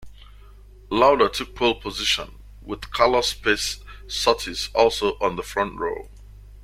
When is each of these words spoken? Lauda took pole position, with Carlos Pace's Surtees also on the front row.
Lauda 0.89 1.29
took 1.29 1.53
pole 1.53 1.79
position, 1.79 2.31
with 2.63 2.89
Carlos 2.89 3.35
Pace's 3.35 3.81
Surtees 4.07 4.69
also 4.73 5.09
on 5.21 5.35
the 5.35 5.43
front 5.43 5.77
row. 5.79 6.09